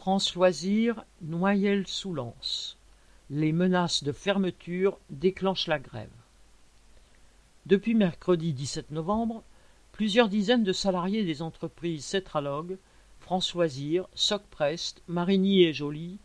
France 0.00 0.34
Loisirs, 0.34 1.04
Noyelles-sous-Lens. 1.20 2.78
Les 3.28 3.52
menaces 3.52 4.02
de 4.02 4.12
fermeture 4.12 4.98
déclenchent 5.10 5.66
la 5.66 5.78
grève. 5.78 6.08
Depuis 7.66 7.94
mercredi 7.94 8.54
17 8.54 8.92
novembre, 8.92 9.42
plusieurs 9.92 10.30
dizaines 10.30 10.64
de 10.64 10.72
salariés 10.72 11.22
des 11.22 11.42
entreprises 11.42 12.06
Cetralog, 12.06 12.78
France 13.18 13.52
Loisirs, 13.52 14.08
Socprest, 14.14 15.02
Marigny 15.06 15.64
et 15.64 15.74
Joly, 15.74 16.16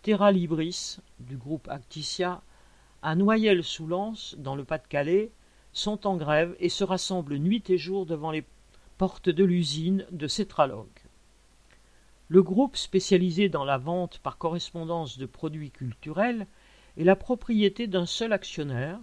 Terra 0.00 0.32
Libris 0.32 0.96
du 1.20 1.36
groupe 1.36 1.68
Acticia, 1.68 2.40
à 3.02 3.14
Noyelles-sous-Lens, 3.14 4.36
dans 4.38 4.56
le 4.56 4.64
Pas-de-Calais, 4.64 5.30
sont 5.74 6.06
en 6.06 6.16
grève 6.16 6.56
et 6.60 6.70
se 6.70 6.82
rassemblent 6.82 7.36
nuit 7.36 7.64
et 7.68 7.76
jour 7.76 8.06
devant 8.06 8.30
les 8.30 8.44
portes 8.96 9.28
de 9.28 9.44
l'usine 9.44 10.06
de 10.12 10.28
Cetralog. 10.28 10.88
Le 12.30 12.42
groupe 12.42 12.76
spécialisé 12.76 13.48
dans 13.48 13.64
la 13.64 13.78
vente 13.78 14.18
par 14.18 14.36
correspondance 14.36 15.16
de 15.16 15.24
produits 15.24 15.70
culturels 15.70 16.46
est 16.98 17.04
la 17.04 17.16
propriété 17.16 17.86
d'un 17.86 18.04
seul 18.04 18.34
actionnaire, 18.34 18.98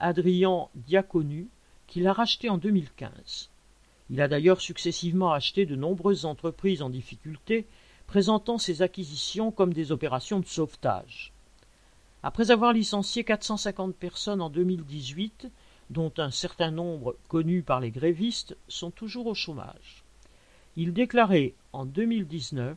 Adrien 0.00 0.66
Diaconu, 0.74 1.48
qui 1.86 2.00
l'a 2.00 2.12
racheté 2.12 2.50
en 2.50 2.58
2015. 2.58 3.50
Il 4.10 4.20
a 4.20 4.26
d'ailleurs 4.26 4.60
successivement 4.60 5.32
acheté 5.32 5.66
de 5.66 5.76
nombreuses 5.76 6.24
entreprises 6.24 6.82
en 6.82 6.90
difficulté, 6.90 7.68
présentant 8.08 8.58
ses 8.58 8.82
acquisitions 8.82 9.52
comme 9.52 9.72
des 9.72 9.92
opérations 9.92 10.40
de 10.40 10.46
sauvetage. 10.46 11.32
Après 12.24 12.50
avoir 12.50 12.72
licencié 12.72 13.22
450 13.22 13.94
personnes 13.94 14.40
en 14.40 14.50
2018, 14.50 15.48
dont 15.90 16.12
un 16.18 16.32
certain 16.32 16.72
nombre 16.72 17.16
connus 17.28 17.62
par 17.62 17.78
les 17.78 17.92
grévistes, 17.92 18.56
sont 18.66 18.90
toujours 18.90 19.28
au 19.28 19.34
chômage. 19.34 20.03
Il 20.76 20.92
déclarait 20.92 21.54
en 21.72 21.84
2019 21.84 22.76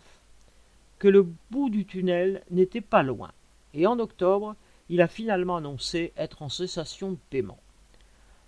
que 0.99 1.07
le 1.07 1.27
bout 1.51 1.69
du 1.69 1.85
tunnel 1.85 2.43
n'était 2.51 2.81
pas 2.81 3.03
loin, 3.03 3.31
et 3.73 3.87
en 3.87 3.99
octobre, 3.99 4.55
il 4.89 5.01
a 5.01 5.07
finalement 5.07 5.57
annoncé 5.57 6.13
être 6.15 6.41
en 6.41 6.49
cessation 6.49 7.11
de 7.11 7.17
paiement. 7.29 7.59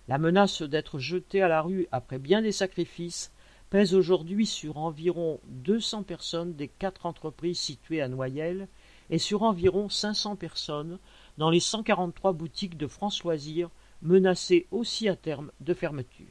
La 0.08 0.18
menace 0.18 0.62
d'être 0.62 0.98
jeté 0.98 1.42
à 1.42 1.48
la 1.48 1.62
rue 1.62 1.86
après 1.92 2.18
bien 2.18 2.42
des 2.42 2.52
sacrifices 2.52 3.32
pèse 3.70 3.94
aujourd'hui 3.94 4.46
sur 4.46 4.78
environ 4.78 5.40
200 5.46 6.02
personnes 6.02 6.54
des 6.54 6.68
quatre 6.68 7.06
entreprises 7.06 7.58
situées 7.58 8.02
à 8.02 8.08
Noyelles 8.08 8.66
et 9.10 9.18
sur 9.18 9.42
environ 9.42 9.88
500 9.88 10.36
personnes 10.36 10.98
dans 11.38 11.50
les 11.50 11.60
143 11.60 12.32
boutiques 12.32 12.76
de 12.76 12.86
France 12.86 13.22
Loisirs 13.22 13.70
menacées 14.02 14.66
aussi 14.70 15.08
à 15.08 15.16
terme 15.16 15.52
de 15.60 15.74
fermeture. 15.74 16.26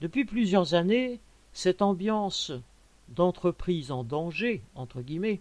Depuis 0.00 0.24
plusieurs 0.24 0.74
années, 0.74 1.20
cette 1.56 1.80
ambiance 1.80 2.52
d'entreprise 3.08 3.90
en 3.90 4.04
danger, 4.04 4.60
entre 4.74 5.00
guillemets, 5.00 5.40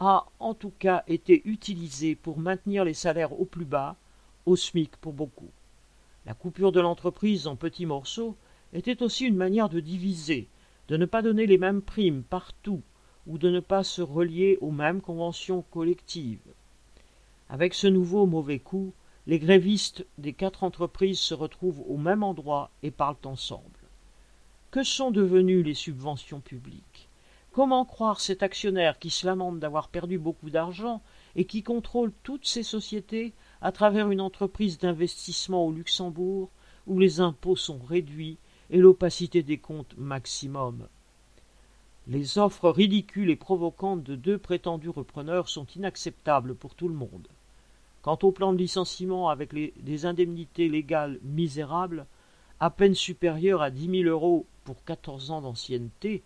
a 0.00 0.24
en 0.40 0.54
tout 0.54 0.72
cas 0.78 1.04
été 1.08 1.42
utilisée 1.44 2.14
pour 2.14 2.38
maintenir 2.38 2.86
les 2.86 2.94
salaires 2.94 3.38
au 3.38 3.44
plus 3.44 3.66
bas, 3.66 3.96
au 4.46 4.56
SMIC 4.56 4.96
pour 4.96 5.12
beaucoup. 5.12 5.50
La 6.24 6.32
coupure 6.32 6.72
de 6.72 6.80
l'entreprise 6.80 7.46
en 7.48 7.54
petits 7.54 7.84
morceaux 7.84 8.34
était 8.72 9.02
aussi 9.02 9.26
une 9.26 9.36
manière 9.36 9.68
de 9.68 9.78
diviser, 9.78 10.48
de 10.88 10.96
ne 10.96 11.04
pas 11.04 11.20
donner 11.20 11.44
les 11.44 11.58
mêmes 11.58 11.82
primes 11.82 12.22
partout, 12.22 12.80
ou 13.26 13.36
de 13.36 13.50
ne 13.50 13.60
pas 13.60 13.84
se 13.84 14.00
relier 14.00 14.56
aux 14.62 14.70
mêmes 14.70 15.02
conventions 15.02 15.60
collectives. 15.70 16.40
Avec 17.50 17.74
ce 17.74 17.88
nouveau 17.88 18.24
mauvais 18.24 18.58
coup, 18.58 18.94
les 19.26 19.38
grévistes 19.38 20.06
des 20.16 20.32
quatre 20.32 20.64
entreprises 20.64 21.20
se 21.20 21.34
retrouvent 21.34 21.84
au 21.86 21.98
même 21.98 22.22
endroit 22.22 22.70
et 22.82 22.90
parlent 22.90 23.16
ensemble. 23.26 23.75
Que 24.70 24.82
sont 24.82 25.10
devenues 25.10 25.62
les 25.62 25.74
subventions 25.74 26.40
publiques? 26.40 27.08
Comment 27.52 27.86
croire 27.86 28.20
cet 28.20 28.42
actionnaire 28.42 28.98
qui 28.98 29.08
se 29.08 29.26
lamente 29.26 29.58
d'avoir 29.58 29.88
perdu 29.88 30.18
beaucoup 30.18 30.50
d'argent 30.50 31.00
et 31.34 31.46
qui 31.46 31.62
contrôle 31.62 32.12
toutes 32.22 32.46
ces 32.46 32.62
sociétés 32.62 33.32
à 33.62 33.72
travers 33.72 34.10
une 34.10 34.20
entreprise 34.20 34.78
d'investissement 34.78 35.64
au 35.64 35.72
Luxembourg 35.72 36.50
où 36.86 36.98
les 36.98 37.20
impôts 37.20 37.56
sont 37.56 37.78
réduits 37.78 38.36
et 38.68 38.78
l'opacité 38.78 39.42
des 39.42 39.56
comptes 39.56 39.96
maximum? 39.96 40.88
Les 42.08 42.36
offres 42.36 42.68
ridicules 42.68 43.30
et 43.30 43.36
provocantes 43.36 44.02
de 44.02 44.14
deux 44.14 44.36
prétendus 44.36 44.90
repreneurs 44.90 45.48
sont 45.48 45.66
inacceptables 45.74 46.54
pour 46.54 46.74
tout 46.74 46.88
le 46.88 46.94
monde. 46.94 47.28
Quant 48.02 48.18
au 48.22 48.30
plan 48.30 48.52
de 48.52 48.58
licenciement 48.58 49.30
avec 49.30 49.54
des 49.54 50.06
indemnités 50.06 50.68
légales 50.68 51.18
misérables, 51.22 52.04
à 52.60 52.68
peine 52.68 52.94
supérieures 52.94 53.62
à 53.62 53.70
dix 53.70 53.88
mille 53.88 54.08
euros 54.08 54.46
pour 54.66 54.84
quatorze 54.84 55.30
ans 55.30 55.40
d'ancienneté, 55.40 56.22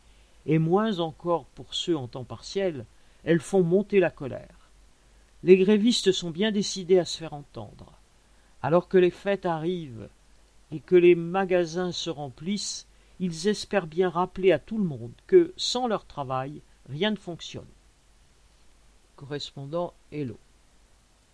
et 0.46 0.58
moins 0.58 0.98
encore 0.98 1.44
pour 1.54 1.74
ceux 1.74 1.96
en 1.96 2.08
temps 2.08 2.24
partiel, 2.24 2.86
elles 3.22 3.40
font 3.40 3.62
monter 3.62 4.00
la 4.00 4.10
colère. 4.10 4.70
Les 5.42 5.58
grévistes 5.58 6.10
sont 6.10 6.30
bien 6.30 6.50
décidés 6.50 6.98
à 6.98 7.04
se 7.04 7.18
faire 7.18 7.34
entendre. 7.34 7.92
Alors 8.62 8.88
que 8.88 8.98
les 8.98 9.10
fêtes 9.10 9.46
arrivent 9.46 10.08
et 10.72 10.80
que 10.80 10.96
les 10.96 11.14
magasins 11.14 11.92
se 11.92 12.08
remplissent, 12.08 12.86
ils 13.20 13.48
espèrent 13.48 13.86
bien 13.86 14.08
rappeler 14.08 14.52
à 14.52 14.58
tout 14.58 14.78
le 14.78 14.84
monde 14.84 15.12
que, 15.26 15.52
sans 15.56 15.86
leur 15.86 16.06
travail, 16.06 16.62
rien 16.88 17.10
ne 17.10 17.16
fonctionne. 17.16 17.68
Correspondant 19.16 19.92
Hello. 20.10 20.38